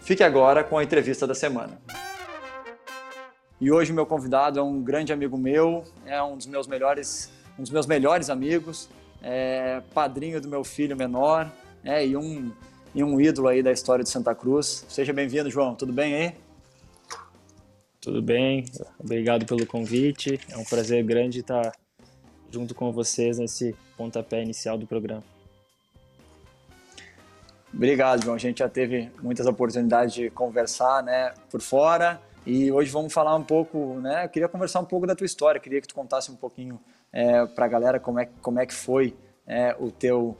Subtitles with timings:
[0.00, 1.80] Fique agora com a entrevista da semana.
[3.60, 7.62] E hoje meu convidado é um grande amigo meu, é um dos meus melhores, um
[7.62, 8.88] dos meus melhores amigos,
[9.20, 11.50] é padrinho do meu filho menor,
[11.84, 12.52] é, e um
[12.94, 14.84] e um ídolo aí da história de Santa Cruz.
[14.88, 15.74] Seja bem-vindo, João.
[15.74, 16.34] Tudo bem aí?
[18.00, 18.64] Tudo bem.
[18.98, 20.40] Obrigado pelo convite.
[20.48, 21.72] É um prazer grande estar
[22.50, 25.22] junto com vocês nesse pontapé inicial do programa.
[27.72, 28.34] Obrigado, João.
[28.34, 32.20] A gente já teve muitas oportunidades de conversar, né, por fora.
[32.46, 34.24] E hoje vamos falar um pouco, né?
[34.24, 35.60] Eu queria conversar um pouco da tua história.
[35.60, 36.80] Queria que tu contasse um pouquinho
[37.12, 39.14] é, para a galera como é, como é que foi
[39.46, 40.34] é, o teu,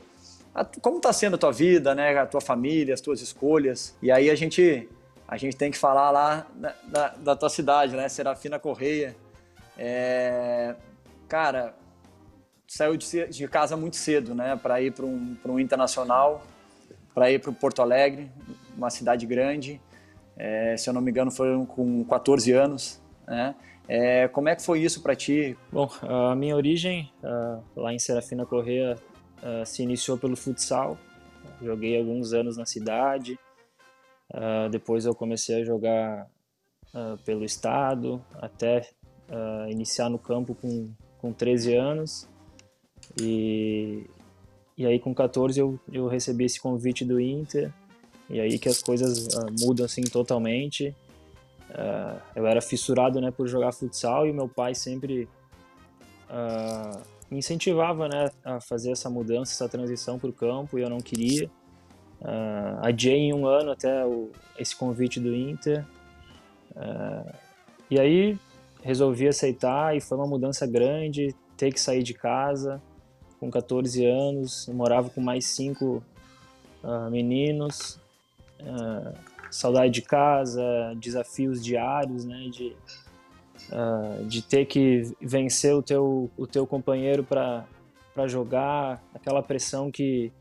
[0.54, 2.16] a, como está sendo a tua vida, né?
[2.16, 3.94] A tua família, as tuas escolhas.
[4.00, 4.88] E aí a gente
[5.26, 8.08] a gente tem que falar lá da, da, da tua cidade, né?
[8.08, 9.14] Serafina Correia.
[9.76, 10.74] É,
[11.28, 11.74] cara,
[12.66, 14.58] saiu de, de, casa muito cedo, né?
[14.62, 16.42] Para ir para um, um internacional
[17.19, 18.30] para ir para Porto Alegre,
[18.77, 19.80] uma cidade grande.
[20.36, 23.02] É, se eu não me engano, foram com 14 anos.
[23.27, 23.56] Né?
[23.88, 25.58] É, como é que foi isso para ti?
[25.72, 28.97] Bom, a minha origem uh, lá em Serafina Correia
[29.42, 30.97] uh, se iniciou pelo futsal.
[31.60, 33.36] Joguei alguns anos na cidade.
[34.32, 36.28] Uh, depois eu comecei a jogar
[37.25, 38.88] pelo estado, até
[39.69, 42.28] iniciar no campo com, com 13 anos.
[43.20, 44.08] E,
[44.78, 47.72] e aí com 14 eu, eu recebi esse convite do Inter,
[48.30, 50.94] e aí que as coisas uh, mudam assim totalmente.
[51.70, 55.28] Uh, eu era fissurado né, por jogar futsal e meu pai sempre
[56.30, 60.88] uh, me incentivava né, a fazer essa mudança, essa transição para o campo e eu
[60.88, 61.50] não queria.
[62.20, 65.84] Uh, adiei em um ano até o, esse convite do Inter.
[67.91, 68.38] E aí
[68.82, 72.80] resolvi aceitar e foi uma mudança grande, ter que sair de casa
[73.38, 76.03] com 14 anos, morava com mais cinco
[76.82, 77.99] uh, meninos,
[78.60, 79.15] uh,
[79.50, 80.62] saudade de casa,
[80.97, 82.77] desafios diários, né, de,
[83.72, 87.66] uh, de ter que vencer o teu, o teu companheiro para
[88.27, 90.32] jogar, aquela pressão que,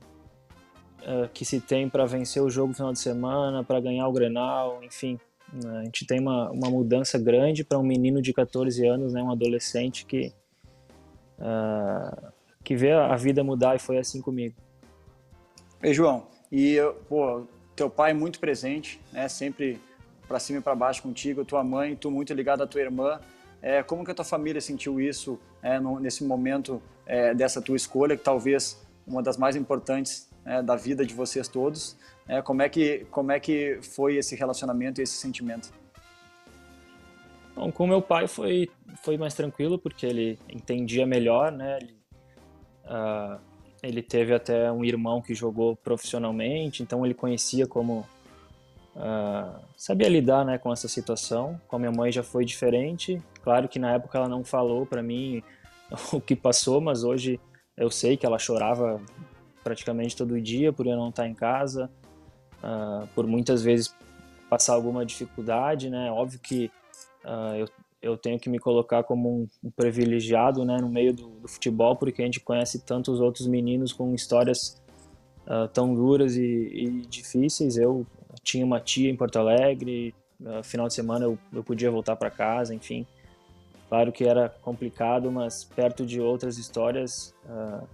[1.33, 4.83] que se tem para vencer o jogo no final de semana, para ganhar o Grenal,
[4.83, 5.17] enfim.
[5.65, 9.31] A gente tem uma, uma mudança grande para um menino de 14 anos, né, um
[9.31, 10.33] adolescente que
[12.67, 14.53] que vê a vida mudar e foi assim comigo.
[15.81, 16.75] Ei, João, e
[17.07, 19.29] pô, teu pai muito presente, né?
[19.29, 19.79] Sempre
[20.27, 23.21] para cima e para baixo contigo, tua mãe, tu muito ligado à tua irmã.
[23.61, 27.77] É, como que a tua família sentiu isso é, no, nesse momento é, dessa tua
[27.77, 31.95] escolha, que talvez uma das mais importantes é, da vida de vocês todos?
[32.27, 35.71] É, como é que como é que foi esse relacionamento e esse sentimento?
[37.55, 38.69] Bom, com meu pai foi
[39.01, 41.79] foi mais tranquilo porque ele entendia melhor, né?
[41.81, 41.96] Ele
[42.87, 43.39] Uh,
[43.83, 48.05] ele teve até um irmão que jogou profissionalmente, então ele conhecia como
[48.95, 51.59] uh, sabia lidar, né, com essa situação.
[51.67, 53.21] Com a minha mãe já foi diferente.
[53.43, 55.43] Claro que na época ela não falou para mim
[56.11, 57.39] o que passou, mas hoje
[57.75, 58.99] eu sei que ela chorava
[59.63, 61.91] praticamente todo dia por eu não estar em casa,
[62.63, 63.93] uh, por muitas vezes
[64.49, 66.09] passar alguma dificuldade, né?
[66.09, 66.71] Óbvio que
[67.59, 67.67] eu
[68.01, 72.21] eu tenho que me colocar como um, privilegiado né, no meio do, do, futebol, porque
[72.21, 74.81] a gente conhece tantos outros meninos com histórias
[75.45, 77.77] uh, tão duras e, e, difíceis.
[77.77, 78.05] Eu
[78.43, 82.29] tinha uma tia em Porto Alegre, uh, final de semana eu, eu podia voltar para
[82.29, 83.05] casa, enfim.
[83.89, 87.87] Claro que era complicado, mas perto de outras histórias, uh,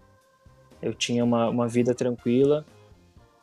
[0.81, 2.65] eu tinha uma, uma vida tranquila.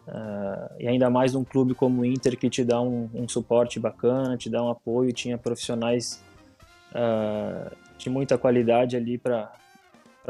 [0.06, 3.78] Uh, e ainda mais num clube como o Inter que te dá um, um, suporte
[3.78, 6.20] bacana, te dá um apoio, tinha profissionais
[6.92, 9.52] uh, de muita qualidade ali para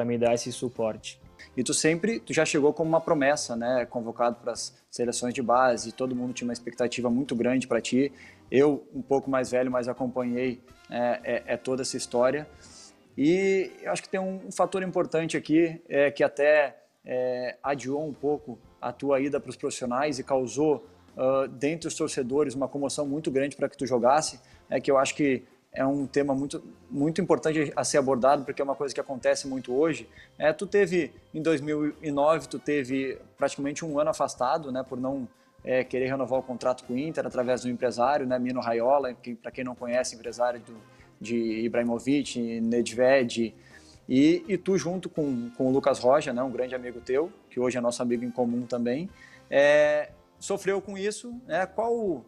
[0.04, 1.20] me dar esse suporte.
[1.56, 3.86] E tu sempre, tu já chegou como uma promessa, né?
[3.86, 8.12] Convocado para as seleções de base, todo mundo tinha uma expectativa muito grande para ti.
[8.50, 10.60] Eu, um pouco mais velho, mas acompanhei
[10.90, 12.46] é, é, é, toda essa história.
[13.16, 18.06] E eu acho que tem um, um fator importante aqui, é, que até é, adiou
[18.06, 20.86] um pouco a tua ida para os profissionais e causou
[21.16, 24.40] uh, dentre os torcedores uma comoção muito grande para que tu jogasse,
[24.70, 25.42] é que eu acho que
[25.72, 29.46] é um tema muito, muito importante a ser abordado, porque é uma coisa que acontece
[29.46, 30.08] muito hoje.
[30.38, 35.28] É, tu teve, em 2009, tu teve praticamente um ano afastado, né, por não
[35.64, 39.34] é, querer renovar o contrato com o Inter através do empresário, né, Mino Raiola, que
[39.34, 40.76] para quem não conhece, empresário do,
[41.20, 43.55] de Ibrahimovic, Nedved,
[44.08, 47.61] e, e tu junto com, com o Lucas Rocha, né, um grande amigo teu, que
[47.61, 49.08] hoje é nosso amigo em comum também,
[49.49, 52.25] é, sofreu com isso, né, qual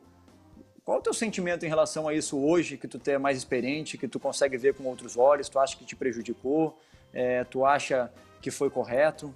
[0.84, 4.08] qual o teu sentimento em relação a isso hoje, que tu é mais experiente, que
[4.08, 6.76] tu consegue ver com outros olhos, tu acha que te prejudicou,
[7.12, 9.32] é, tu acha que foi correto?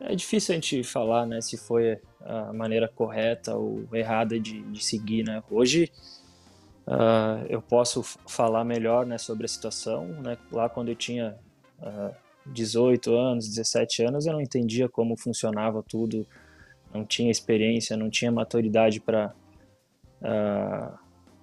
[0.00, 4.84] É difícil a gente falar, né, se foi a maneira correta ou errada de, de
[4.84, 5.42] seguir, né.
[5.50, 5.92] Hoje
[6.86, 10.36] uh, eu posso falar melhor, né, sobre a situação, né.
[10.50, 11.38] Lá quando eu tinha
[11.80, 12.14] uh,
[12.46, 16.26] 18 anos, 17 anos, eu não entendia como funcionava tudo,
[16.92, 19.34] não tinha experiência, não tinha maturidade para
[20.20, 20.98] uh, ah,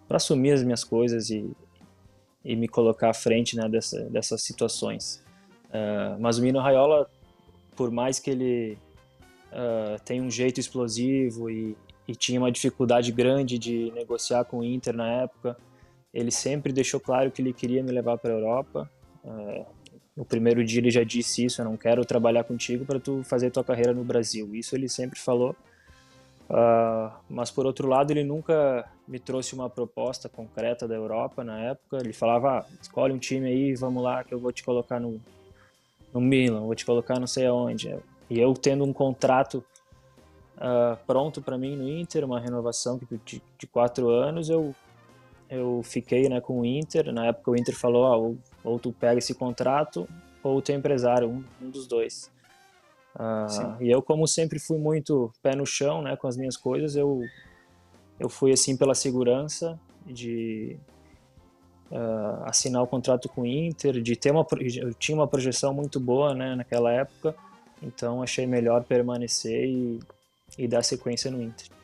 [0.08, 1.52] para assumir as minhas coisas e,
[2.44, 5.24] e me colocar à frente, né, dessa, dessas situações.
[5.66, 7.10] Uh, mas o Mino Raiola
[7.78, 8.78] por mais que ele
[9.52, 11.78] uh, tenha um jeito explosivo e,
[12.08, 15.56] e, tinha uma dificuldade grande de negociar com o Inter na época,
[16.12, 18.90] ele sempre deixou claro que ele queria me levar para a Europa.
[19.24, 19.66] Uh,
[20.18, 23.52] no primeiro dia ele já disse isso: eu não quero trabalhar contigo para tu fazer
[23.52, 24.56] tua carreira no Brasil.
[24.56, 25.56] Isso ele sempre falou.
[26.50, 31.60] Uh, mas por outro lado, ele nunca me trouxe uma proposta concreta da Europa na
[31.60, 31.98] época.
[31.98, 35.22] Ele falava: ah, escolhe um time aí, vamos lá, que eu vou te colocar no,
[36.12, 37.96] no Milan, vou te colocar não sei aonde.
[38.28, 39.64] E eu tendo um contrato
[40.58, 44.74] uh, pronto para mim no Inter, uma renovação de, de, quatro anos, eu
[45.50, 47.14] eu fiquei né, com o Inter.
[47.14, 48.18] Na época o Inter falou, ah,
[48.64, 50.08] ou, tu pega esse contrato
[50.44, 52.32] ou o teu empresário, um, um dos dois.
[53.16, 56.96] Uh, e eu, como sempre fui muito pé no chão né, com as minhas coisas,
[56.96, 57.22] eu,
[58.20, 60.78] eu fui assim pela segurança de
[61.92, 64.46] uh, assinar o contrato com o Inter, de ter uma
[64.76, 67.36] eu tinha uma projeção muito boa, né, naquela época.
[67.82, 70.00] Então achei melhor permanecer e,
[70.58, 71.77] e dar sequência no Inter.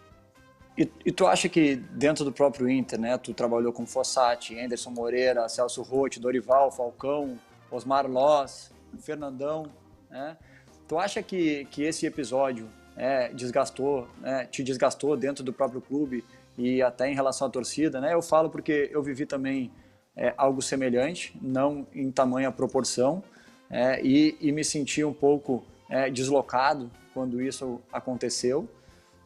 [0.77, 4.89] E, e, tu acha que dentro do próprio Inter, né, tu trabalhou com Fossati, Anderson
[4.89, 7.39] Moreira, Celso Rotti, Dorival, Falcão,
[7.69, 9.67] Osmar Loz, Fernandão,
[10.09, 10.37] né?
[10.87, 16.23] Tu acha que, que esse episódio é, desgastou, né, te desgastou dentro do próprio clube
[16.57, 18.13] e até em relação à torcida, né?
[18.13, 19.71] Eu falo porque eu vivi também
[20.15, 23.23] é, algo semelhante, não em tamanha proporção,
[23.69, 28.69] é, e, e, me senti um pouco é, deslocado quando isso aconteceu.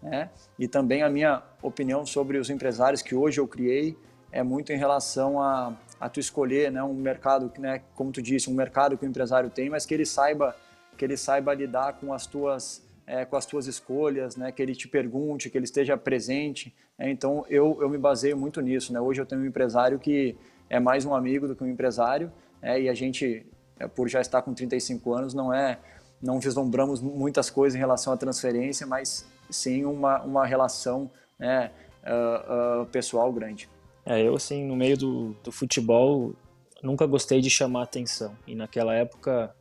[0.02, 0.30] Né?
[0.58, 3.98] E também a minha opinião sobre os empresários que hoje eu criei
[4.32, 8.50] é muito em relação a, a tu escolher né, um mercado, né, como tu disse,
[8.50, 10.56] um mercado que o empresário tem, mas que ele saiba
[10.98, 14.76] que ele saiba lidar com as tuas é, com as tuas escolhas, né, que ele
[14.76, 16.76] te pergunte, que ele esteja presente.
[16.98, 17.10] Né?
[17.10, 18.92] Então eu, eu me baseio muito nisso.
[18.92, 19.00] Né?
[19.00, 20.36] Hoje eu tenho um empresário que
[20.70, 23.46] é mais um amigo do que um empresário, é, e a gente,
[23.80, 25.80] é, por já estar com 35 anos, não é
[26.22, 31.72] não vislumbramos muitas coisas em relação à transferência, mas sim uma, uma relação né,
[32.04, 33.70] uh, uh, pessoal grande.
[34.06, 36.34] É, eu, assim, no meio do, do futebol,
[36.82, 38.36] nunca gostei de chamar atenção.
[38.48, 39.54] E naquela época,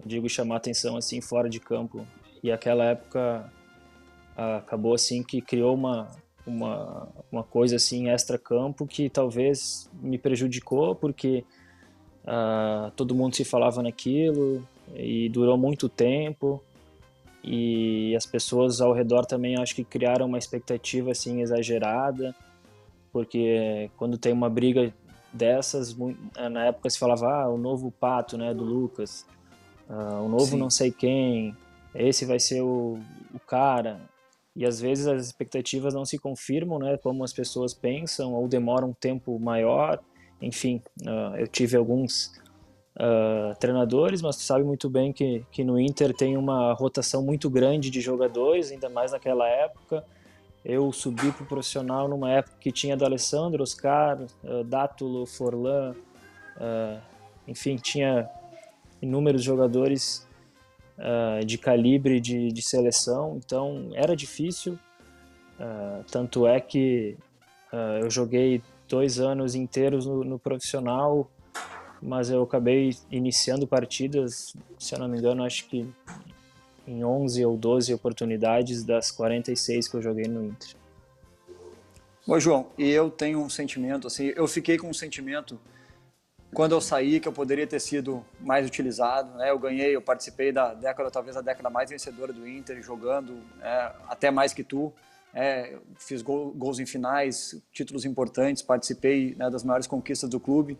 [0.00, 2.06] eu digo chamar atenção assim fora de campo.
[2.42, 3.50] E aquela época
[4.36, 6.08] uh, acabou assim que criou uma,
[6.46, 11.44] uma, uma coisa assim extra-campo que talvez me prejudicou, porque
[12.96, 14.66] todo mundo se falava naquilo
[14.96, 16.60] e durou muito tempo.
[17.46, 22.34] E as pessoas ao redor também acho que criaram uma expectativa assim exagerada,
[23.12, 24.92] porque quando tem uma briga
[25.32, 25.96] dessas,
[26.50, 29.24] na época se falava ah, o novo pato, né, do Lucas,
[29.88, 30.58] uh, o novo Sim.
[30.58, 31.56] não sei quem,
[31.94, 32.98] esse vai ser o,
[33.32, 34.00] o cara
[34.56, 38.88] e às vezes as expectativas não se confirmam, né, como as pessoas pensam, ou demoram
[38.88, 40.00] um tempo maior.
[40.40, 42.32] Enfim, uh, eu tive alguns
[42.96, 47.48] uh, treinadores, mas tu sabe muito bem que, que no Inter tem uma rotação muito
[47.48, 50.04] grande de jogadores, ainda mais naquela época.
[50.64, 55.94] Eu subi para o profissional numa época que tinha D'Alessandro, Oscar, uh, Dátulo, Forlan,
[57.46, 58.28] enfim, tinha
[59.00, 60.26] inúmeros jogadores
[60.98, 64.78] uh, de calibre de, de, seleção, então era difícil.
[65.58, 67.16] Uh, tanto é que
[67.72, 71.30] uh, eu joguei dois anos inteiros no, no, profissional,
[72.00, 75.88] mas eu acabei iniciando partidas, se eu não me engano, acho que
[76.86, 80.76] em 11 ou 12 oportunidades das 46 que eu joguei no Inter.
[82.26, 85.58] Bom, João, e eu tenho um sentimento assim, eu fiquei com um sentimento
[86.56, 89.36] quando eu saí, que eu poderia ter sido mais utilizado.
[89.36, 89.50] Né?
[89.50, 93.92] Eu ganhei, eu participei da década, talvez a década mais vencedora do Inter, jogando é,
[94.08, 94.90] até mais que tu.
[95.34, 100.78] É, fiz gol, gols em finais, títulos importantes, participei né, das maiores conquistas do clube.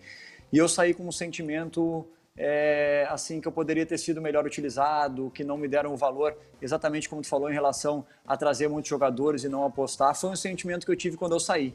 [0.53, 5.31] E eu saí com um sentimento é, assim que eu poderia ter sido melhor utilizado,
[5.31, 8.89] que não me deram o valor, exatamente como tu falou em relação a trazer muitos
[8.89, 11.75] jogadores e não apostar, foi um sentimento que eu tive quando eu saí.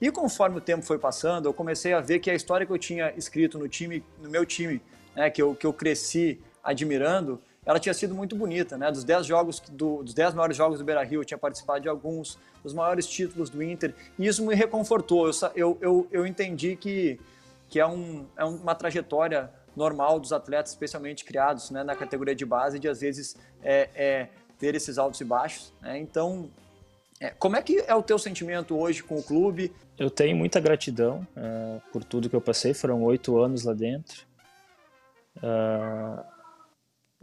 [0.00, 2.78] E conforme o tempo foi passando, eu comecei a ver que a história que eu
[2.78, 4.82] tinha escrito no time, no meu time,
[5.14, 8.90] né, que, eu, que eu cresci admirando, ela tinha sido muito bonita, né?
[8.90, 12.36] Dos 10 jogos, do, dos 10 maiores jogos do Beira-Rio, eu tinha participado de alguns,
[12.64, 15.30] dos maiores títulos do Inter, e isso me reconfortou.
[15.54, 17.20] Eu, eu, eu entendi que,
[17.72, 22.44] que é, um, é uma trajetória normal dos atletas, especialmente criados né, na categoria de
[22.44, 25.72] base, de às vezes é, é ter esses altos e baixos.
[25.80, 25.98] Né?
[25.98, 26.50] Então,
[27.18, 29.72] é, como é que é o teu sentimento hoje com o clube?
[29.98, 34.26] Eu tenho muita gratidão é, por tudo que eu passei, foram oito anos lá dentro.
[35.38, 36.22] Uh,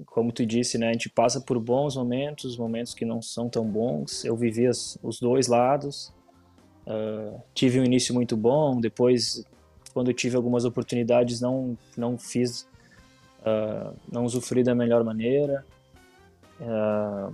[0.08, 3.64] como tu disse, né, a gente passa por bons momentos, momentos que não são tão
[3.64, 4.26] bons.
[4.26, 6.12] Eu vivi as, os dois lados.
[6.88, 9.46] Uh, tive um início muito bom, depois,
[9.94, 12.68] quando tive algumas oportunidades, não não fiz,
[13.42, 15.66] uh, não usufruí da melhor maneira.
[16.60, 17.34] Uh,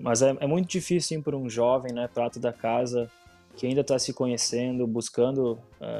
[0.00, 3.10] mas é, é, muito difícil para um jovem, né, prato da casa,
[3.56, 5.58] que ainda está se conhecendo, buscando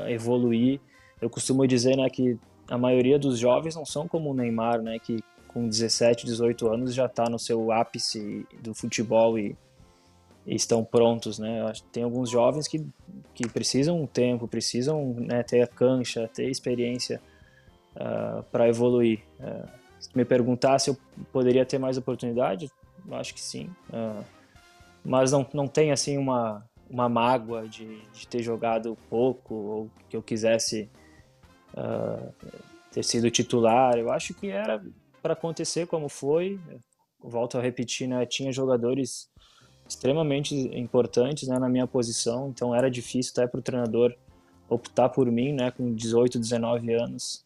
[0.09, 0.81] evoluir.
[1.21, 4.99] Eu costumo dizer, né, que a maioria dos jovens não são como o Neymar, né,
[4.99, 9.57] que com 17, 18 anos já está no seu ápice do futebol e,
[10.47, 11.73] estão prontos, né?
[11.91, 12.87] Tem alguns jovens que,
[13.35, 17.21] que precisam um tempo, precisam né, ter a cancha, ter experiência
[17.97, 19.23] uh, ah, para evoluir.
[19.41, 20.97] Uh, se me perguntar se eu
[21.33, 22.71] poderia ter mais oportunidade,
[23.11, 23.71] acho que sim.
[23.91, 24.25] Uh,
[25.05, 30.17] mas não, não tem assim uma, uma mágoa de, de ter jogado pouco ou que
[30.17, 30.89] eu quisesse
[32.91, 33.99] ter sido titular.
[33.99, 34.83] Eu acho que era
[35.23, 36.59] para acontecer como foi.
[37.21, 38.25] Volto a repetir, né?
[38.25, 39.29] Tinha jogadores
[39.89, 44.15] extremamente importantes né, na minha posição, então era difícil até para o treinador
[44.69, 47.45] optar por mim, né, com 18, 19 anos,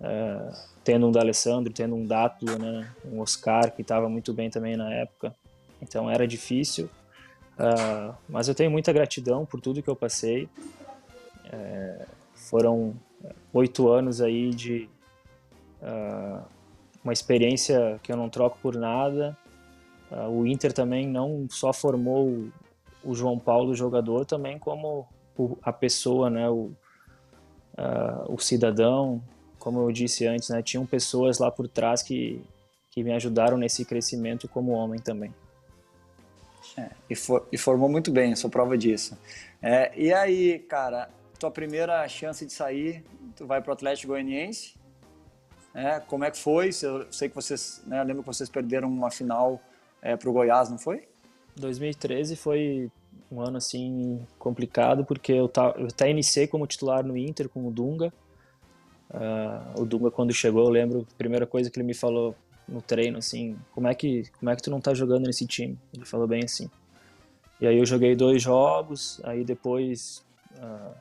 [0.00, 4.76] uh, tendo um D'Alessandro, tendo um Dátulo, né, um Oscar que estava muito bem também
[4.76, 5.34] na época,
[5.82, 6.88] então era difícil,
[7.58, 10.48] uh, mas eu tenho muita gratidão por tudo que eu passei,
[11.46, 12.94] uh, foram
[13.52, 14.88] oito anos aí de
[17.04, 19.36] uma experiência que eu não troco por nada.
[20.12, 22.50] Uh, o Inter também não só formou
[23.02, 26.70] o, João Paulo jogador, também como o, a pessoa, né, o,
[27.78, 29.22] uh, o cidadão.
[29.58, 32.44] Como eu disse antes, né, tinham pessoas lá por trás que,
[32.90, 35.32] que me ajudaram nesse crescimento como homem também.
[36.76, 39.16] É, e, for, e, formou muito bem, sou prova disso.
[39.62, 43.04] É, e aí, cara, tua primeira chance de sair,
[43.34, 44.74] tu vai para o Atlético Goianiense,
[45.74, 46.70] é, como é que foi?
[46.82, 49.60] Eu sei que vocês, né, lembro que vocês perderam uma final
[50.02, 51.08] é, para o Goiás, não foi?
[51.56, 52.90] 2013 foi
[53.30, 57.66] um ano assim complicado porque eu, tá, eu até iniciei como titular no Inter com
[57.66, 58.12] o Dunga.
[59.10, 62.34] Uh, o Dunga quando chegou, eu lembro a primeira coisa que ele me falou
[62.66, 65.78] no treino assim, como é que como é que tu não tá jogando nesse time?
[65.94, 66.70] Ele falou bem assim.
[67.60, 70.24] E aí eu joguei dois jogos, aí depois
[70.56, 70.94] uh,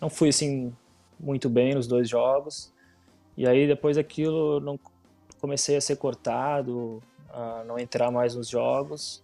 [0.00, 0.74] não fui assim
[1.18, 2.72] muito bem nos dois jogos.
[3.36, 4.78] E aí depois daquilo não
[5.40, 7.02] comecei a ser cortado,
[7.36, 9.22] a não entrar mais nos jogos.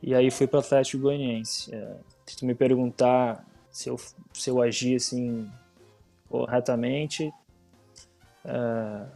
[0.00, 1.74] E aí fui para o Atlético Goianiense.
[1.74, 3.98] É, se tu me perguntar se eu,
[4.32, 5.50] se eu agi assim
[6.28, 7.32] corretamente,
[8.44, 9.06] é,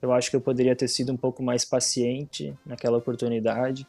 [0.00, 3.86] eu acho que eu poderia ter sido um pouco mais paciente naquela oportunidade.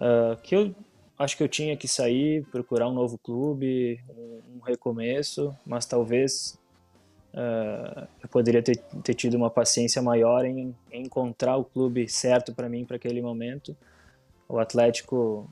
[0.00, 0.74] É, que eu
[1.18, 6.58] acho que eu tinha que sair, procurar um novo clube, um, um recomeço, mas talvez
[7.34, 12.54] Uh, eu poderia ter, ter, tido uma paciência maior em, em encontrar o clube certo
[12.54, 13.76] para mim para aquele momento.
[14.48, 15.50] O Atlético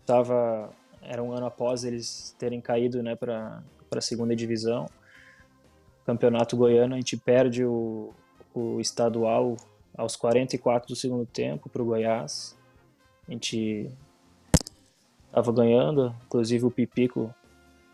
[0.00, 0.70] estava
[1.02, 3.62] era um ano após eles terem caído, né, para
[3.94, 4.88] a segunda divisão.
[6.06, 8.14] Campeonato goiano a gente perde o,
[8.54, 9.54] o estadual
[9.96, 12.56] aos 44 do segundo tempo para o Goiás.
[13.28, 13.90] A gente
[15.26, 17.34] estava ganhando, inclusive o Pipico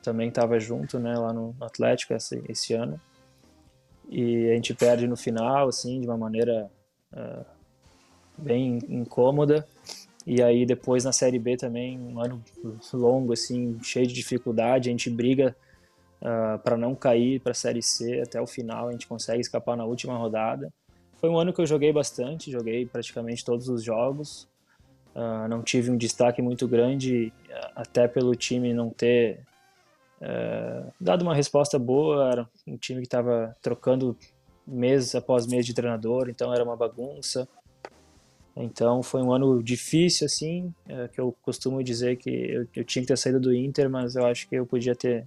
[0.05, 3.00] também estava junto, né, lá no Atlético esse, esse ano
[4.14, 6.71] e a gente perde no final, assim, de uma maneira
[7.12, 7.44] uh,
[8.38, 9.66] bem incômoda.
[10.25, 12.40] E aí depois na Série B também, um ano
[12.92, 15.54] longo, assim, cheio de dificuldade, a gente briga
[16.23, 19.40] uh, ah, para não cair para a Série C até o final, a gente consegue
[19.40, 20.73] escapar na última rodada.
[21.16, 24.49] Foi um ano que eu joguei bastante, joguei praticamente todos os jogos.
[25.12, 27.33] Uh, não tive um destaque muito grande,
[27.75, 29.40] até pelo time não ter
[30.21, 34.16] é, dado uma resposta boa, era um time que estava trocando
[34.66, 37.49] mês após mês de treinador, então era uma bagunça.
[38.56, 43.02] Então foi um ano difícil, assim, é, que eu costumo dizer que eu, eu, tinha
[43.02, 45.26] que ter saído do Inter, mas eu acho que eu podia ter,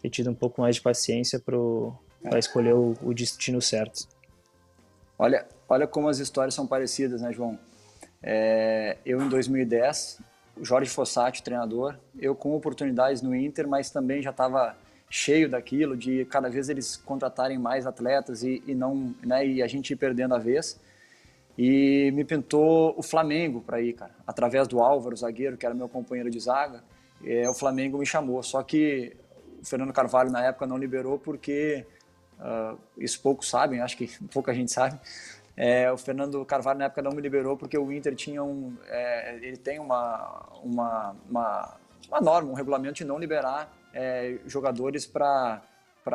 [0.00, 4.06] ter tido um pouco mais de paciência para escolher o, o, destino certo.
[5.18, 7.58] Olha, olha como as histórias são parecidas, né, João?
[8.22, 10.20] É, eu em 2010,
[10.60, 14.76] Jorge Fossati, treinador, eu com oportunidades no Inter, mas também já estava
[15.08, 19.66] cheio daquilo, de cada vez eles contratarem mais atletas e, e não, né, e a
[19.66, 20.80] gente ir perdendo a vez.
[21.56, 25.88] E me pintou o Flamengo para ir, cara, através do Álvaro, zagueiro, que era meu
[25.88, 26.82] companheiro de zaga.
[27.22, 29.14] É, o Flamengo me chamou, só que
[29.60, 31.86] o Fernando Carvalho na época não liberou porque
[32.40, 34.98] uh, isso poucos sabem, acho que pouca gente sabe.
[35.56, 39.36] É, o Fernando Carvalho na época não me liberou porque o Inter tinha um, é,
[39.36, 41.76] ele tem uma, uma, uma,
[42.08, 45.60] uma, norma, um regulamento de não liberar é, jogadores para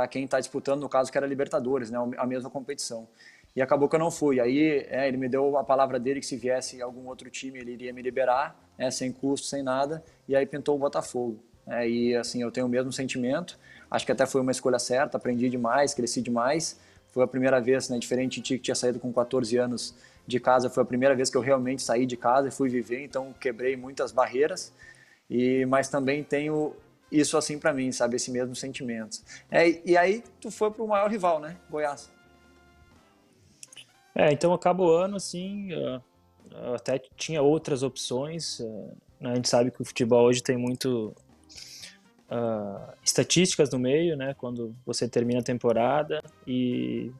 [0.09, 3.07] quem está disputando, no caso que era Libertadores, né, a mesma competição.
[3.55, 4.39] E acabou que eu não fui.
[4.39, 7.71] Aí é, ele me deu a palavra dele que se viesse algum outro time ele
[7.71, 10.03] iria me liberar, né, sem custo, sem nada.
[10.27, 11.39] E aí pintou o Botafogo.
[11.67, 13.57] É, e assim, eu tenho o mesmo sentimento.
[13.89, 16.79] Acho que até foi uma escolha certa, aprendi demais, cresci demais.
[17.13, 19.95] Foi a primeira vez, né, diferente de ti que tinha saído com 14 anos
[20.25, 23.03] de casa, foi a primeira vez que eu realmente saí de casa e fui viver,
[23.03, 24.73] então quebrei muitas barreiras.
[25.29, 26.75] E mas também tenho
[27.11, 29.19] isso assim para mim, sabe, esse mesmo sentimento.
[29.49, 32.11] É, e aí tu foi para o maior rival, né, Goiás.
[34.13, 35.69] É, então acaba o ano assim,
[36.75, 38.59] até tinha outras opções.
[38.59, 41.13] Uh, a gente sabe que o futebol hoje tem muito
[42.29, 44.33] uh, estatísticas no meio, né?
[44.33, 46.21] Quando você termina a temporada.
[46.45, 47.11] E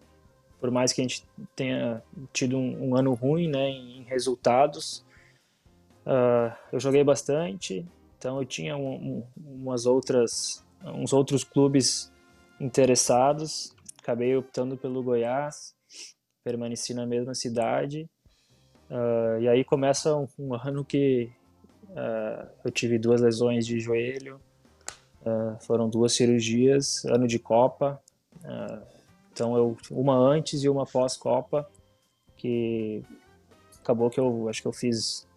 [0.60, 1.24] por mais que a gente
[1.56, 2.02] tenha
[2.34, 5.06] tido um, um ano ruim, né, em resultados,
[6.06, 7.86] uh, eu joguei bastante,
[8.18, 12.12] então eu tinha um, um, umas outras, uns outros clubes
[12.60, 15.76] interessados, acabei optando pelo Goiás,
[16.44, 18.10] permaneci na mesma cidade,
[18.90, 21.30] uh, e aí começa um, um ano que
[21.90, 24.42] uh, eu tive duas lesões de joelho,
[25.28, 28.02] Uh, foram duas cirurgias, ano de Copa.
[28.38, 28.82] Uh,
[29.34, 31.70] então, eu, uma antes e uma pós-Copa,
[32.38, 33.04] que
[33.82, 35.28] acabou que eu acho que eu fiz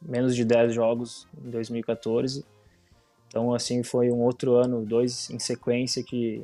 [0.00, 2.44] menos de 10 jogos em 2014.
[3.26, 6.42] Então, assim, foi um outro ano, dois em sequência, que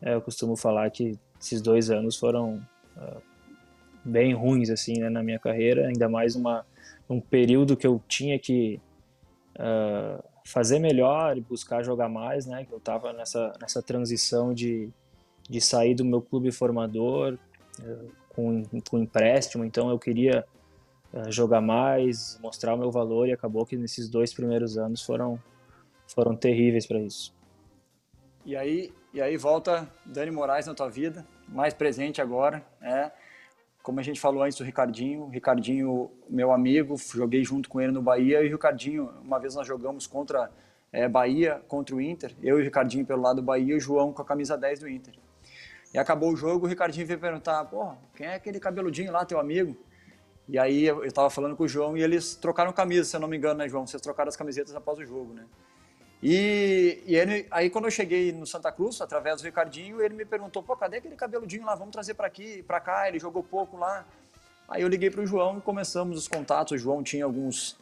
[0.00, 2.64] é, eu costumo falar que esses dois anos foram
[2.96, 3.20] uh,
[4.04, 6.64] bem ruins, assim, né, na minha carreira, ainda mais uma,
[7.10, 8.80] um período que eu tinha que
[9.56, 12.66] uh, fazer melhor e buscar jogar mais, né?
[12.70, 14.90] Eu estava nessa, nessa transição de,
[15.48, 17.38] de sair do meu clube formador
[17.80, 20.44] uh, com, com empréstimo, então eu queria
[21.12, 25.38] uh, jogar mais, mostrar o meu valor e acabou que nesses dois primeiros anos foram,
[26.06, 27.34] foram terríveis para isso.
[28.44, 33.12] E aí, e aí volta Dani Moraes na tua vida, mais presente agora, né?
[33.82, 38.00] Como a gente falou antes do Ricardinho, Ricardinho, meu amigo, joguei junto com ele no
[38.00, 40.50] Bahia e o Ricardinho, uma vez nós jogamos contra
[40.92, 43.80] é, Bahia, contra o Inter, eu e o Ricardinho pelo lado do Bahia e o
[43.80, 45.14] João com a camisa 10 do Inter.
[45.92, 49.40] E acabou o jogo, o Ricardinho veio perguntar, porra, quem é aquele cabeludinho lá, teu
[49.40, 49.76] amigo?
[50.48, 53.28] E aí eu estava falando com o João e eles trocaram camisa, se eu não
[53.28, 53.86] me engano, né, João?
[53.86, 55.44] Vocês trocaram as camisetas após o jogo, né?
[56.22, 60.24] E, e ele, aí quando eu cheguei no Santa Cruz, através do Ricardinho, ele me
[60.24, 61.74] perguntou, pô, cadê aquele cabeludinho lá?
[61.74, 63.08] Vamos trazer para aqui, para cá.
[63.08, 64.06] Ele jogou pouco lá.
[64.68, 66.72] Aí eu liguei para o João e começamos os contatos.
[66.72, 67.76] O João tinha alguns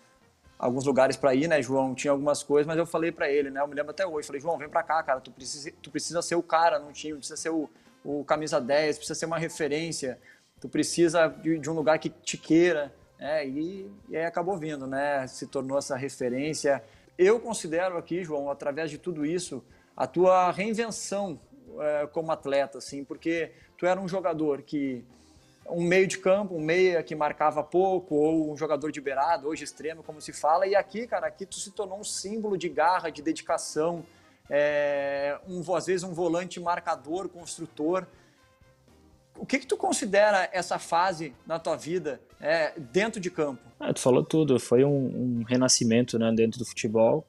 [0.58, 1.94] alguns lugares para ir, né, João?
[1.94, 3.60] Tinha algumas coisas, mas eu falei para ele, né?
[3.60, 4.26] Eu me lembro até hoje.
[4.26, 5.20] Falei, João, vem para cá, cara.
[5.20, 7.68] Tu precisa, tu precisa ser o cara no time, precisa ser o,
[8.04, 10.18] o camisa 10, precisa ser uma referência.
[10.60, 12.92] Tu precisa de, de um lugar que te queira.
[13.18, 15.26] É, e, e aí acabou vindo, né?
[15.26, 16.82] Se tornou essa referência
[17.22, 19.62] eu considero aqui, João, através de tudo isso,
[19.94, 21.38] a tua reinvenção
[21.78, 25.04] é, como atleta, assim, porque tu era um jogador que
[25.68, 29.62] um meio de campo, um meia que marcava pouco, ou um jogador de beirada, hoje
[29.62, 33.10] extremo, como se fala, e aqui, cara, aqui tu se tornou um símbolo de garra,
[33.10, 34.02] de dedicação,
[34.48, 38.06] é, um, às vezes um volante marcador, construtor,
[39.36, 43.69] o que, que tu considera essa fase na tua vida é, dentro de campo?
[43.80, 47.26] Ah, tu falou tudo, foi um, um, renascimento né, dentro do futebol.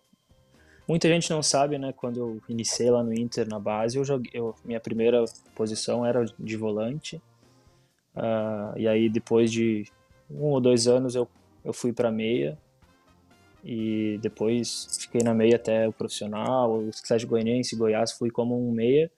[0.88, 1.94] Muita gente não sabe, né?
[1.94, 5.24] Quando eu iniciei lá no Inter na base, eu joguei, eu, minha primeira
[5.56, 7.22] posição era de volante.
[8.14, 9.86] Uh, e aí depois de
[10.30, 11.26] um ou dois anos eu,
[11.64, 12.58] eu fui para meia
[13.64, 18.72] e depois fiquei na meia até o profissional, o Atlético Goianiense, Goiás, fui como um
[18.72, 19.10] meia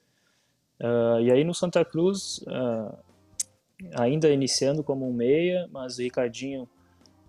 [0.80, 2.96] Uh, e aí no Santa Cruz, uh,
[3.94, 6.68] ainda iniciando como um meia, mas o Ricardinho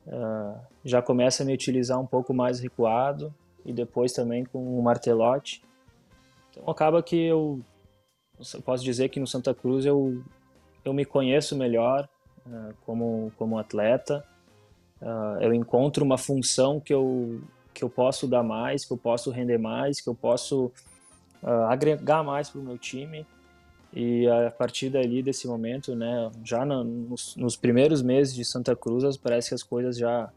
[0.07, 3.33] uh, já começa a me utilizar um pouco mais recuado
[3.65, 5.63] e depois também com o Martelotti.
[6.51, 7.59] Então acaba que eu,
[8.53, 10.23] eu posso dizer que no Santa Cruz eu,
[10.83, 12.07] eu me conheço melhor
[12.85, 14.23] como, como atleta,
[15.41, 17.41] eu encontro uma função que eu,
[17.73, 20.71] que eu posso dar mais, que eu posso render mais, que eu posso
[21.67, 23.25] agregar mais para o meu time
[23.95, 28.75] E a partir dali, desse momento, né, já no, nos, nos, primeiros meses de Santa
[28.75, 30.29] Cruz, parece que as coisas já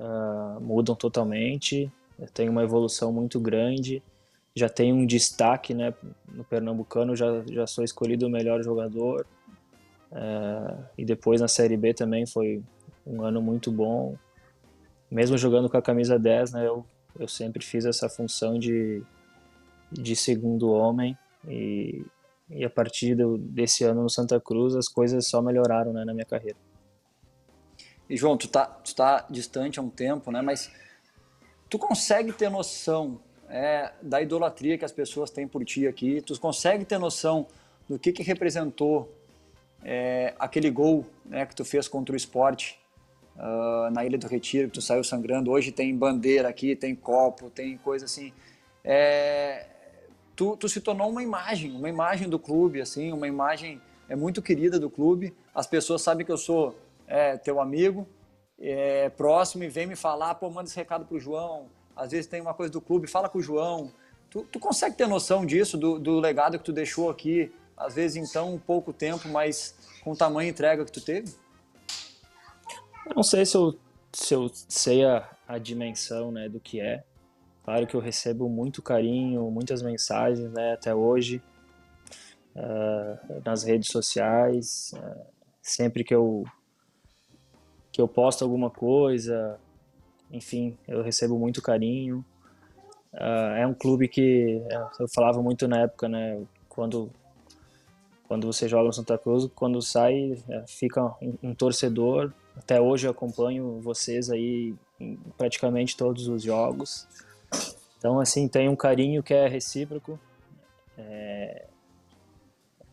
[0.00, 1.92] uh, mudam totalmente.
[2.32, 4.02] Tem uma evolução muito grande.
[4.56, 5.92] Já tem um destaque, né,
[6.26, 9.26] no Pernambucano, já, já sou escolhido o melhor jogador.
[10.10, 12.62] Uh, e depois na Série B também foi
[13.06, 14.16] um ano muito bom.
[15.10, 16.82] Mesmo jogando com a camisa 10, né, eu,
[17.20, 19.02] eu sempre fiz essa função de,
[19.92, 21.14] de segundo homem.
[21.46, 22.06] E,
[22.50, 26.12] e a partir do, desse ano no Santa Cruz, as coisas só melhoraram né, na
[26.12, 26.56] minha carreira.
[28.08, 30.42] E João, tu tá, tu tá distante há um tempo, né?
[30.42, 30.70] Mas
[31.70, 36.20] tu consegue ter noção é, da idolatria que as pessoas têm por ti aqui?
[36.20, 37.46] Tu consegue ter noção
[37.88, 39.12] do que, que representou
[39.82, 42.78] é, aquele gol né, que tu fez contra o esporte
[43.36, 45.50] uh, na Ilha do Retiro, que tu saiu sangrando?
[45.50, 48.32] Hoje tem bandeira aqui, tem copo, tem coisa assim.
[48.82, 49.66] É,
[50.36, 54.42] tu, tu se tornou uma imagem, uma imagem do clube, assim, uma imagem é muito
[54.42, 55.34] querida do clube.
[55.54, 58.06] As pessoas sabem que eu sou é, teu amigo,
[58.58, 61.66] é, próximo e vem me falar, pô, manda esse recado pro João.
[61.96, 63.90] Às vezes tem uma coisa do clube, fala com o João.
[64.30, 68.16] Tu, tu consegue ter noção disso, do, do legado que tu deixou aqui, às vezes
[68.16, 71.32] em tão pouco tempo, mas com tamanho entrega que tu teve?
[73.06, 73.78] Eu não sei se eu,
[74.12, 77.04] se eu sei a, a dimensão né, do que é,
[77.64, 81.42] Claro que eu recebo muito carinho, muitas mensagens né, até hoje
[82.54, 84.92] uh, nas redes sociais.
[84.94, 85.24] Uh,
[85.62, 86.44] sempre que eu
[87.90, 89.58] que eu posto alguma coisa,
[90.30, 92.24] enfim, eu recebo muito carinho.
[93.14, 94.60] Uh, é um clube que
[95.00, 96.42] eu falava muito na época, né?
[96.68, 97.10] Quando
[98.28, 102.32] quando você joga no Santa Cruz, quando sai, fica um, um torcedor.
[102.56, 107.06] Até hoje eu acompanho vocês aí em praticamente todos os jogos.
[108.04, 110.20] Então, assim, tem um carinho que é recíproco.
[110.98, 111.64] É,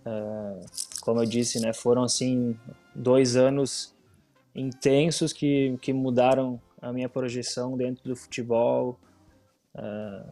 [0.06, 0.60] é,
[1.02, 2.58] como eu disse, né, foram assim
[2.96, 3.94] dois anos
[4.56, 8.98] intensos que, que mudaram a minha projeção dentro do futebol.
[9.76, 10.24] É,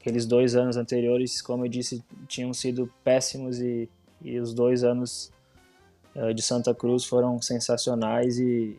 [0.00, 3.90] aqueles dois anos anteriores, como eu disse, tinham sido péssimos e,
[4.22, 5.30] e os dois anos
[6.14, 8.74] é, de Santa Cruz foram sensacionais e,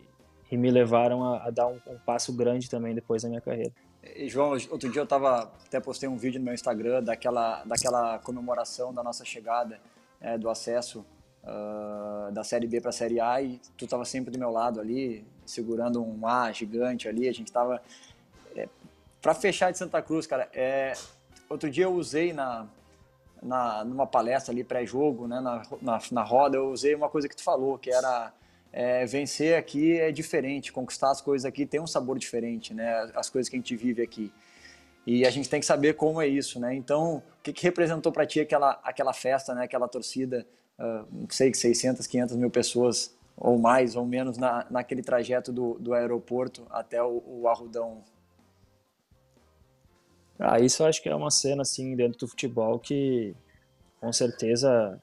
[0.52, 3.85] e me levaram a, a dar um, um passo grande também depois da minha carreira.
[4.28, 8.94] João, outro dia eu tava, até postei um vídeo no meu Instagram daquela, daquela comemoração
[8.94, 9.80] da nossa chegada,
[10.22, 11.06] é, do acesso
[11.44, 14.80] uh, da Série B para a Série A e tu tava sempre do meu lado
[14.80, 17.82] ali, segurando um A gigante ali, a gente tava...
[18.56, 18.70] É,
[19.22, 20.94] para fechar de Santa Cruz, cara, é,
[21.50, 22.68] outro dia eu usei na,
[23.42, 27.36] na, numa palestra ali pré-jogo, né, na, na, na roda, eu usei uma coisa que
[27.36, 28.32] tu falou, que era
[28.78, 33.10] é, vencer aqui é diferente, conquistar as coisas aqui tem um sabor diferente, né?
[33.16, 34.34] As coisas que a gente vive aqui.
[35.08, 36.76] E a gente tem que saber como é isso, né?
[36.76, 39.64] Então, o que, que representou para ti aquela, aquela festa, né?
[39.64, 40.46] Aquela torcida,
[40.78, 45.76] uh, não sei, 600, 500 mil pessoas ou mais ou menos na, naquele trajeto do,
[45.76, 48.04] do aeroporto até o, o Arrudão?
[50.38, 53.34] Ah, isso eu acho que é uma cena assim dentro do futebol que
[54.02, 55.02] com certeza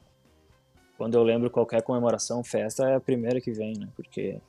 [1.02, 3.88] quando eu lembro qualquer comemoração, festa é a primeira que vem, né?
[3.96, 4.40] Porque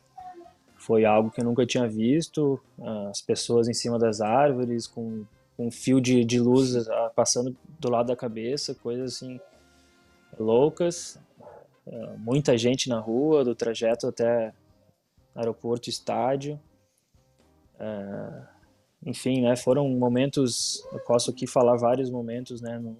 [0.77, 2.61] foi algo que eu nunca tinha visto,
[3.09, 5.25] as pessoas em cima das árvores, com
[5.57, 9.41] um fio de, de luz ah, passando do lado da cabeça, coisas assim
[10.37, 11.19] loucas.
[11.87, 14.53] Ah, muita gente na rua, do trajeto até
[15.33, 16.59] aeroporto, estádio.
[17.79, 18.47] Ah,
[19.03, 22.95] enfim, né, foram momentos, eu posso aqui falar vários momentos, né, no,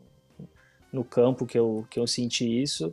[0.91, 2.91] no campo que eu, que eu senti isso.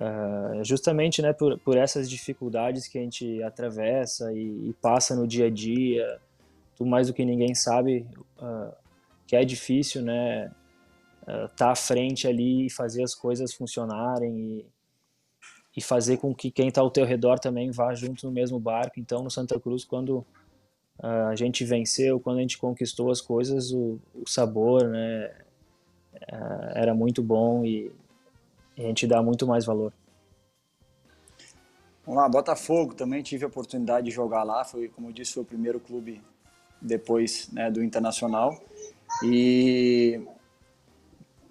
[0.00, 5.28] Uh, justamente né, por, por essas dificuldades que a gente atravessa e, e, passa no
[5.28, 6.18] dia a dia,
[6.74, 8.06] tu mais do que ninguém sabe
[8.38, 8.72] uh,
[9.26, 10.50] que é difícil né,
[11.20, 14.66] estar uh, tá à frente ali e fazer as coisas funcionarem e,
[15.76, 18.98] e fazer com que quem está ao teu redor também vá junto no mesmo barco.
[18.98, 20.24] Então, no Santa Cruz, quando
[21.02, 25.30] a gente venceu, quando a gente conquistou as coisas, o, o sabor né,
[26.74, 27.90] era muito bom e,
[28.84, 29.92] a gente dá muito mais valor.
[32.04, 35.42] Vamos lá, Botafogo também tive a oportunidade de jogar lá, foi, como eu disse, foi
[35.42, 36.20] o primeiro clube
[36.80, 38.58] depois né, do Internacional.
[39.22, 40.20] E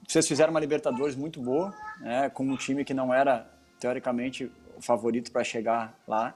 [0.08, 4.82] vocês fizeram uma Libertadores muito boa, né, com um time que não era, teoricamente, o
[4.82, 6.36] favorito para chegar lá.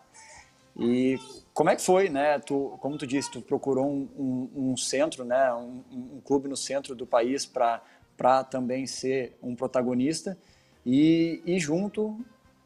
[0.78, 1.20] E
[1.54, 2.40] como é que foi, né?
[2.40, 5.54] Tu, como tu disse, tu procurou um, um, um centro, né?
[5.54, 10.38] Um, um, clube no centro do país para também ser um protagonista.
[10.86, 12.20] E, e junto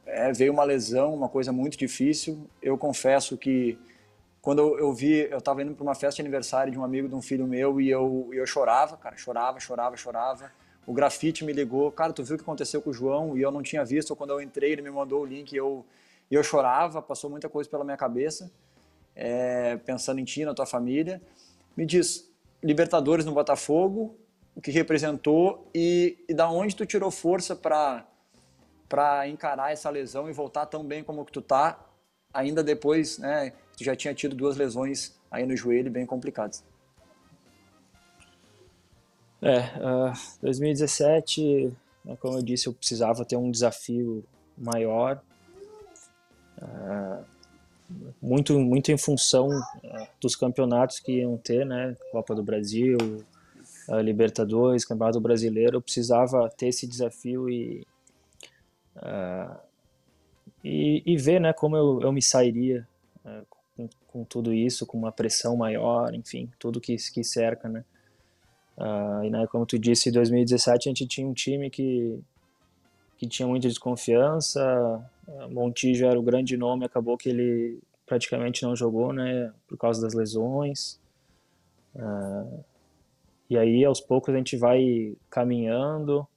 [0.06, 2.50] é, veio uma lesão, uma coisa muito difícil.
[2.62, 3.78] Eu confesso que
[4.42, 7.16] quando eu, vi, eu estava indo para uma festa de aniversário de um amigo de
[7.16, 10.52] um filho meu e eu, eu chorava, cara, chorava, chorava, chorava.
[10.86, 13.38] o Grafite me ligou, cara, tu viu o que aconteceu com o João?
[13.38, 15.86] E eu não tinha visto, quando eu entrei, ele me mandou o link e eu,
[16.32, 18.50] eu chorava, passou muita coisa pela minha cabeça,
[19.14, 21.22] é, pensando em ti, na tua família.
[21.76, 22.32] Me diz,
[22.64, 24.16] Libertadores no Botafogo,
[24.58, 28.04] o que representou e, e da onde tu tirou força para
[28.90, 31.78] para encarar essa lesão e voltar tão bem como que tu tá,
[32.34, 36.64] ainda depois, né, tu já tinha tido duas lesões aí no joelho bem complicadas.
[39.42, 41.74] É, uh, 2017,
[42.06, 44.24] né, como eu disse, eu precisava ter um desafio
[44.58, 45.22] maior,
[46.62, 47.26] uh,
[48.22, 52.98] muito, muito em função uh, dos campeonatos que iam ter, né, Copa do Brasil,
[54.04, 57.86] Libertadores, Campeonato Brasileiro, eu precisava ter esse desafio e
[60.64, 62.86] e, e, ver, né, como eu, eu me sairia
[63.78, 67.86] com, com tudo isso, com uma pressão maior, enfim, tudo que, que cerca, né.
[68.78, 72.20] Uh, e né, como tu disse, em 2017 a gente tinha um time que,
[73.18, 75.04] que tinha muita desconfiança.
[75.28, 80.02] Uh, Montijo era o grande nome, acabou que ele praticamente não jogou, né, por causa
[80.02, 81.00] das lesões.
[81.96, 82.64] Uh,
[83.50, 86.28] e aí aos poucos a gente vai caminhando.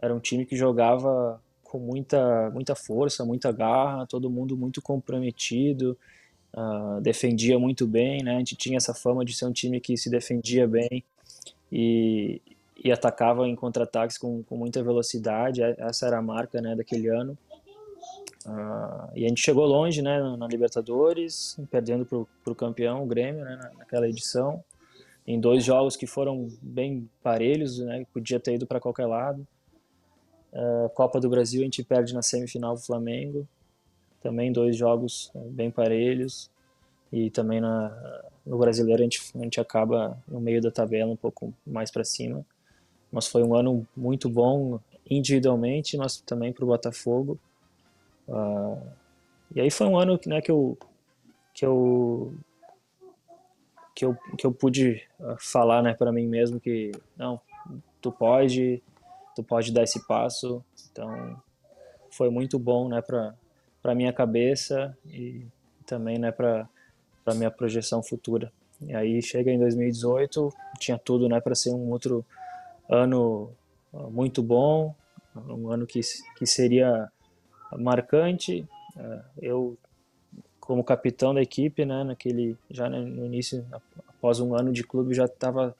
[0.00, 5.98] Era um time que jogava com muita muita força, muita garra, todo mundo muito comprometido,
[6.54, 8.36] uh, defendia muito bem, né?
[8.36, 11.04] A gente tinha essa fama de ser um time que se defendia bem
[11.70, 12.40] e,
[12.82, 15.62] e atacava em contra-ataques com, com muita velocidade.
[15.62, 17.36] Essa era a marca né, daquele ano.
[18.46, 23.44] Uh, e a gente chegou longe né, na Libertadores, perdendo para o campeão, o Grêmio,
[23.44, 24.62] né, naquela edição,
[25.26, 29.46] em dois jogos que foram bem parelhos, né, podia ter ido para qualquer lado.
[30.52, 33.46] Uh, Copa do Brasil a gente perde na semifinal do Flamengo,
[34.22, 36.50] também dois jogos bem parelhos
[37.12, 41.16] e também na, no brasileiro a gente, a gente acaba no meio da tabela um
[41.16, 42.44] pouco mais para cima.
[43.10, 47.38] Mas foi um ano muito bom individualmente, mas também para o Botafogo.
[48.28, 48.80] Uh,
[49.54, 50.76] e aí foi um ano né, que eu
[51.54, 52.34] que eu
[53.96, 57.40] que eu, que eu pude uh, falar né, para mim mesmo que não
[58.00, 58.80] tu pode
[59.34, 61.42] tu pode dar esse passo então
[62.10, 65.44] foi muito bom né para minha cabeça e
[65.84, 66.68] também né para
[67.26, 68.52] para minha projeção futura.
[68.80, 72.24] E aí chega em 2018, tinha tudo, né, para ser um outro
[72.88, 73.50] ano
[73.92, 74.94] ah, muito bom,
[75.34, 76.00] um ano que
[76.38, 77.10] que seria
[77.76, 78.64] marcante.
[78.96, 79.76] Ah, eu
[80.66, 83.64] como capitão da equipe, né, naquele já no início,
[84.08, 85.74] após um ano de clube, já estava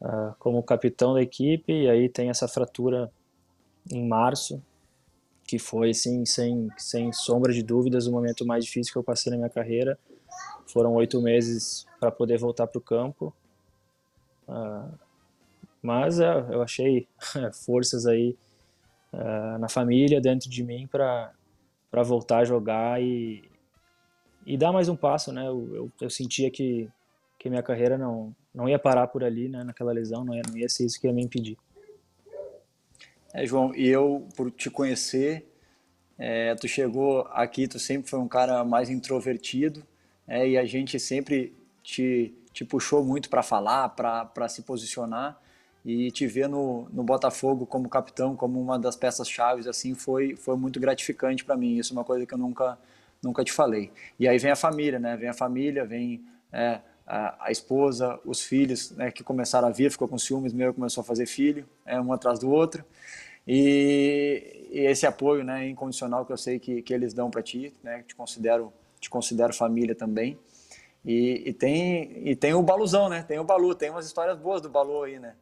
[0.00, 3.10] uh, como capitão da equipe e aí tem essa fratura
[3.90, 4.60] em março,
[5.44, 9.30] que foi assim, sem sem sombra de dúvidas o momento mais difícil que eu passei
[9.30, 9.96] na minha carreira
[10.66, 13.32] foram oito meses para poder voltar para o campo.
[14.48, 14.92] Uh,
[15.80, 17.06] mas uh, eu achei
[17.64, 18.36] forças aí
[19.12, 21.32] uh, na família, dentro de mim, para
[22.04, 23.44] voltar a jogar e,
[24.46, 25.32] e dar mais um passo.
[25.32, 25.46] Né?
[25.46, 26.88] Eu, eu, eu, sentia que,
[27.38, 29.64] que minha carreira não, não ia parar por ali, né?
[29.64, 31.56] naquela lesão, não ia, não ia ser isso que ia me impedir.
[33.34, 35.46] É, João, e eu, por te conhecer,
[36.18, 39.82] é, tu chegou aqui, tu sempre foi um cara mais introvertido,
[40.28, 45.40] é, e a gente sempre te, te puxou muito para falar, para se posicionar
[45.84, 50.36] e te ver no, no Botafogo como capitão, como uma das peças chaves assim foi
[50.36, 51.76] foi muito gratificante para mim.
[51.76, 52.78] Isso é uma coisa que eu nunca
[53.22, 53.92] nunca te falei.
[54.18, 55.16] E aí vem a família, né?
[55.16, 59.10] Vem a família, vem é, a, a, esposa, os filhos, né?
[59.10, 62.38] Que começaram a vir, ficou com ciúmes meu, começou a fazer filho, é um atrás
[62.38, 62.84] do outro.
[63.46, 65.68] E, e esse apoio, né?
[65.68, 68.02] Incondicional que eu sei que, que eles dão para ti, né?
[68.06, 70.38] Te considero te considero família também.
[71.04, 73.24] E, e, tem, e tem o Baluzão, né?
[73.26, 75.34] Tem o Balu, tem umas histórias boas do Balu aí, né?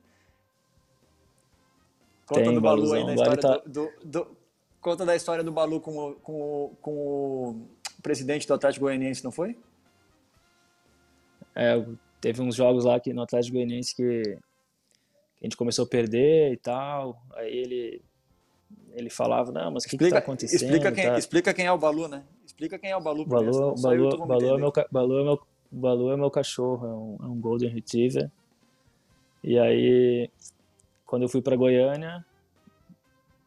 [2.26, 3.56] Conta tem, do Balu aí, da história tá...
[3.66, 4.36] do, do, do,
[4.80, 7.68] conta da história do Balu com o, com, o, com o
[8.02, 9.56] presidente do Atlético Goianiense, não foi?
[11.54, 11.84] É,
[12.20, 14.38] teve uns jogos lá que no Atlético Goianiense que
[15.40, 18.02] a gente começou a perder e tal, aí ele
[18.92, 20.62] ele falava, não, mas o que, está acontecendo?
[20.62, 21.18] Explica quem, tá?
[21.18, 22.24] explica quem é o Balu, né?
[22.44, 23.24] Explica quem é o Balu.
[23.24, 25.40] Balu, Balu, Balu, é meu, Balu, é meu,
[25.70, 28.30] Balu é meu cachorro, é um, é um Golden Retriever.
[29.42, 30.28] E aí,
[31.06, 32.24] quando eu fui para Goiânia,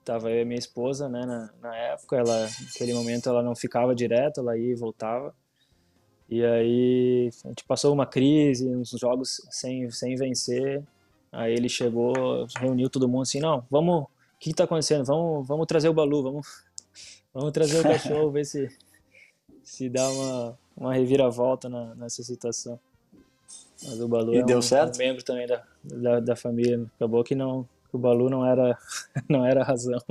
[0.03, 3.95] tava eu e minha esposa, né, na, na época, ela, naquele momento ela não ficava
[3.95, 5.33] direto, ela ia e voltava.
[6.29, 10.83] E aí a gente passou uma crise, uns jogos sem, sem vencer.
[11.31, 12.13] Aí ele chegou,
[12.57, 14.07] reuniu todo mundo assim, não, vamos, o
[14.39, 15.05] que está acontecendo?
[15.05, 16.47] Vamos, vamos trazer o Balu, vamos,
[17.33, 18.69] vamos trazer o cachorro, ver se,
[19.63, 22.79] se dá uma, uma reviravolta na, nessa situação.
[23.83, 24.95] Mas o Balu e é deu um, certo?
[24.95, 26.85] um membro também da, da, da, família.
[26.95, 28.77] Acabou que não, o Balu não era,
[29.29, 30.01] não era a razão.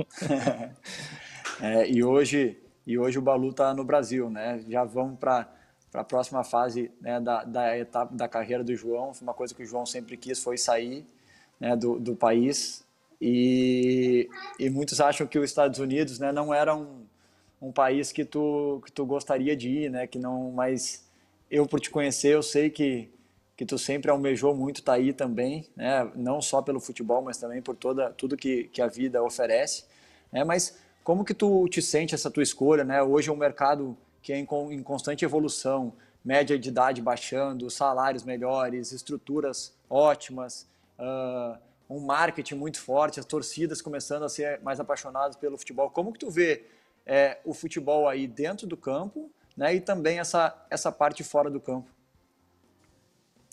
[1.61, 4.63] é, e, hoje, e hoje o Balu está no Brasil, né?
[4.69, 5.47] Já vamos para
[5.93, 9.11] a próxima fase né, da, da etapa da carreira do João.
[9.21, 11.05] Uma coisa que o João sempre quis foi sair
[11.59, 12.85] né, do, do país.
[13.21, 17.05] E, e muitos acham que os Estados Unidos né, não era um,
[17.61, 20.07] um país que tu, que tu gostaria de ir, né?
[20.07, 21.05] Que não, mas
[21.51, 23.09] eu, por te conhecer, eu sei que
[23.55, 26.09] que tu sempre almejou muito estar tá aí também, né?
[26.15, 29.85] não só pelo futebol, mas também por toda tudo que, que a vida oferece.
[30.31, 30.43] Né?
[30.43, 32.83] Mas como que tu te sente essa tua escolha?
[32.83, 33.01] Né?
[33.03, 38.23] Hoje é um mercado que é em, em constante evolução, média de idade baixando, salários
[38.23, 40.65] melhores, estruturas ótimas,
[40.97, 41.57] uh,
[41.89, 45.89] um marketing muito forte, as torcidas começando a ser mais apaixonadas pelo futebol.
[45.89, 46.63] Como que tu vê
[47.05, 49.75] é, o futebol aí dentro do campo né?
[49.75, 51.92] e também essa, essa parte fora do campo?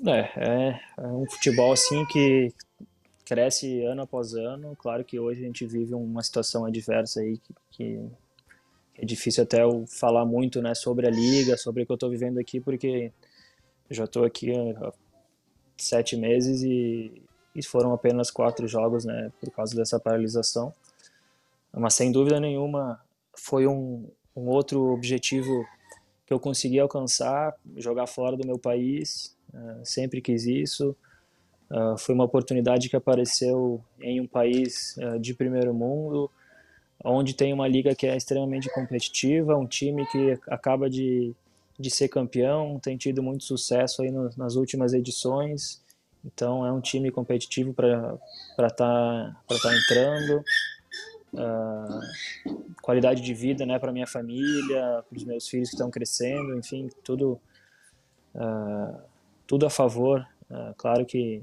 [0.06, 2.52] É, é, é, um futebol assim que
[3.24, 4.74] cresce ano após ano.
[4.76, 8.10] Claro que hoje a gente vive uma situação adversa aí que, que
[8.96, 12.10] é difícil até eu falar muito né, sobre a liga, sobre o que eu estou
[12.10, 13.12] vivendo aqui, porque
[13.88, 14.92] eu já estou aqui há
[15.76, 17.22] sete meses e,
[17.54, 20.74] e, foram apenas quatro jogos né, por causa dessa paralisação.
[21.72, 23.00] Mas sem dúvida nenhuma
[23.34, 25.64] foi um, um outro objetivo
[26.26, 30.96] que eu consegui alcançar, jogar fora do meu país, Uh, sempre quis isso.
[31.70, 36.30] Uh, foi uma oportunidade que apareceu em um país uh, de primeiro mundo,
[37.04, 41.34] onde tem uma liga que é extremamente competitiva, um time que acaba de,
[41.78, 45.80] de ser campeão, tem tido muito sucesso aí no, nas últimas edições.
[46.24, 48.18] Então é um time competitivo para
[48.58, 50.44] estar tá, tá entrando.
[51.32, 52.00] Uh,
[52.82, 56.90] qualidade de vida né, para minha família, para os meus filhos que estão crescendo, enfim,
[57.04, 57.40] tudo
[58.34, 59.09] uh,
[59.50, 60.24] tudo a favor.
[60.48, 61.42] Uh, claro que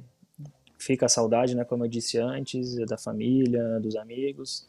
[0.79, 4.65] fica a saudade, né, como eu disse antes, da família, dos amigos,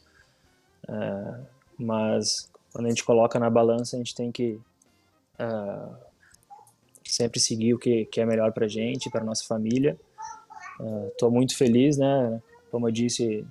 [0.89, 1.45] uh,
[1.77, 4.59] mas quando a gente coloca na balança, a gente tem que
[5.39, 5.95] uh,
[7.05, 9.97] sempre seguir o que, que é melhor para a gente, para nossa família.
[11.07, 12.41] Estou muito feliz, né?
[12.69, 13.45] Como eu disse,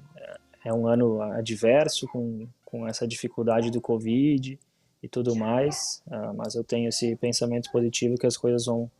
[0.64, 4.58] é um ano adverso com, com essa dificuldade do Covid
[5.02, 6.02] e tudo mais,
[6.34, 8.90] mas eu tenho esse pensamento positivo que as coisas vão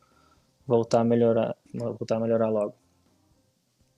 [0.69, 2.75] voltar a melhorar, voltar a melhorar logo.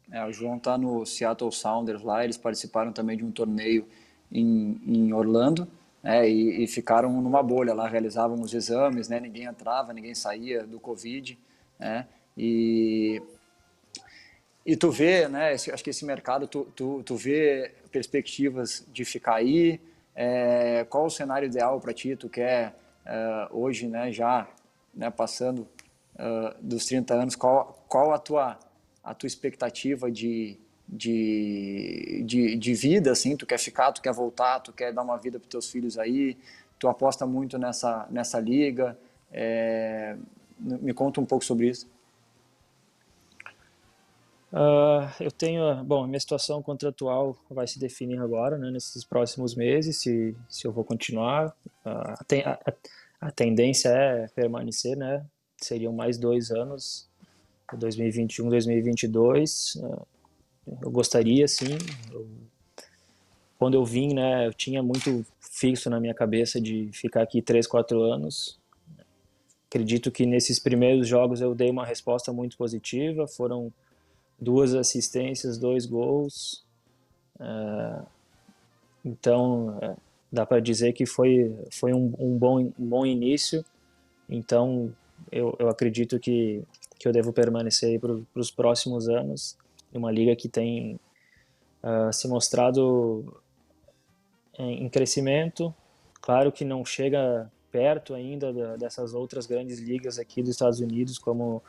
[0.09, 3.85] É, o João está no Seattle Sounders lá, eles participaram também de um torneio
[4.31, 5.67] em, em Orlando,
[6.01, 10.65] né, e, e, ficaram numa bolha lá, realizavam os exames, né, ninguém entrava, ninguém saía
[10.65, 11.37] do Covid,
[11.77, 12.07] né,
[12.37, 13.21] e,
[14.65, 19.03] e tu vê, né, esse, acho que esse mercado, tu, tu, tu vê perspectivas de
[19.03, 19.79] ficar aí,
[20.15, 24.47] é, qual o cenário ideal para ti, tu quer é, hoje, né, já
[24.93, 25.67] né, passando
[26.15, 28.57] uh, dos 30 anos, qual, qual a tua,
[29.03, 34.59] a tua expectativa de, de, de, de, vida, assim, tu quer ficar, tu quer voltar,
[34.59, 36.37] tu quer dar uma vida para teus filhos aí,
[36.77, 38.97] tu aposta muito nessa, nessa liga,
[39.31, 40.17] é,
[40.59, 41.87] me conta um pouco sobre isso.
[44.51, 50.01] Uh, eu tenho, bom, minha situação contratual vai se definir agora, né, nesses próximos meses,
[50.01, 51.55] se, se eu vou continuar.
[51.85, 52.73] Uh, a, a,
[53.21, 55.25] a, tendência é permanecer, né,
[55.61, 57.07] seriam mais dois anos,
[57.73, 59.77] 2021, 2022.
[59.81, 60.01] Eh,
[60.81, 61.77] eu gostaria, sim.
[62.11, 62.27] Eu,
[63.57, 67.67] quando eu vim, né, eu tinha muito fixo na minha cabeça de ficar aqui três,
[67.67, 68.59] quatro anos.
[69.69, 73.27] Acredito que nesses primeiros jogos eu dei uma resposta muito positiva.
[73.27, 73.71] Foram
[74.39, 76.65] duas assistências, dois gols.
[77.39, 78.05] Uh,
[79.05, 79.97] então, uh,
[80.31, 83.63] dá para dizer que foi, foi um, um, bom, um bom início.
[84.27, 84.91] Então,
[85.31, 86.63] eu, eu acredito que,
[86.99, 89.57] que eu devo permanecer para os próximos anos
[89.93, 90.99] uma liga que tem
[91.83, 93.41] uh, se mostrado
[94.57, 95.73] em, em, crescimento.
[96.21, 101.17] Claro que não chega perto ainda da, dessas outras grandes ligas aqui dos Estados Unidos,
[101.17, 101.63] como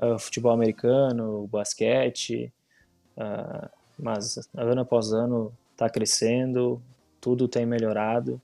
[0.00, 2.52] uh, futebol americano, basquete,
[3.16, 6.82] uh, mas ano após ano está crescendo,
[7.20, 8.40] tudo tem melhorado.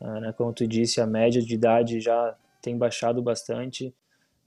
[0.00, 0.34] Uh, né?
[0.36, 3.94] Como tu disse, a média de idade já tem baixado bastante.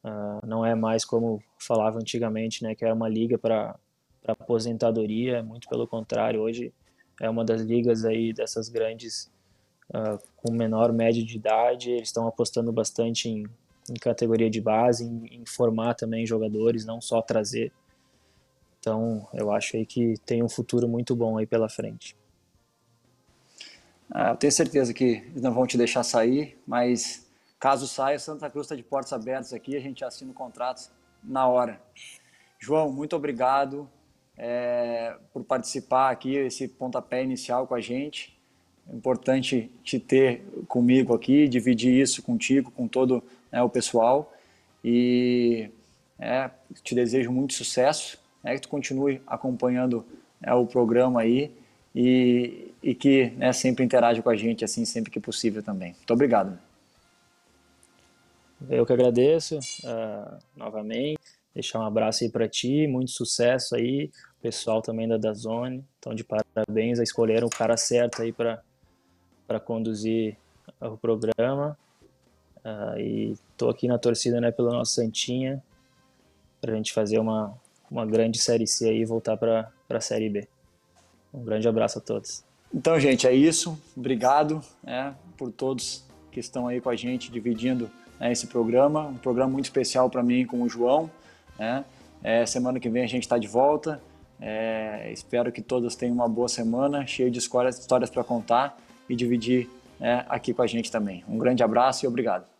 [0.03, 3.77] Uh, não é mais como falava antigamente, né, que era uma liga para
[4.27, 6.73] aposentadoria, muito pelo contrário, hoje
[7.21, 9.31] é uma das ligas aí dessas grandes
[9.89, 13.45] uh, com menor média de idade, eles estão apostando bastante em,
[13.89, 17.71] em categoria de base, em, em, formar também jogadores, não só trazer.
[18.79, 22.15] Então, eu acho aí que tem um futuro muito bom aí pela frente.
[24.09, 27.26] Ah, eu tenho certeza que não vão te deixar sair, mas
[27.59, 30.91] Caso saia, Santa Cruz está de portas abertas aqui, a gente assina o contrato
[31.23, 31.81] na hora.
[32.59, 33.89] João, muito obrigado.
[34.37, 38.37] é, por participar aqui, esse pontapé inicial com a gente.
[38.87, 44.31] É importante te ter comigo aqui, dividir isso contigo, com todo né, o pessoal.
[44.83, 45.69] E
[46.19, 46.49] é,
[46.83, 50.05] te desejo muito sucesso, né, que tu continue acompanhando
[50.39, 51.51] né, o programa aí
[51.95, 55.93] e, e que né, sempre interage com a gente assim sempre que possível também.
[55.93, 56.66] Muito obrigado.
[58.69, 61.19] Eu que agradeço uh, novamente.
[61.53, 65.83] Deixar um abraço aí para ti, muito sucesso aí, pessoal também da Dazone.
[65.99, 70.37] Então, de parabéns, escolheram o cara certo aí para conduzir
[70.79, 71.77] o programa.
[72.57, 75.63] Uh, e tô aqui na torcida né, pela nossa Santinha,
[76.59, 77.57] para a gente fazer uma,
[77.89, 80.47] uma grande Série C aí e voltar para a Série B.
[81.33, 82.43] Um grande abraço a todos.
[82.73, 83.79] Então, gente, é isso.
[83.95, 87.89] Obrigado né, por todos que estão aí com a gente dividindo
[88.19, 89.07] né, esse programa.
[89.07, 91.09] Um programa muito especial para mim com o João.
[91.57, 91.83] Né?
[92.23, 94.01] É, semana que vem a gente está de volta.
[94.39, 98.77] É, espero que todos tenham uma boa semana, cheia de histórias, histórias para contar
[99.09, 101.23] e dividir né, aqui com a gente também.
[101.27, 102.56] Um grande abraço e obrigado.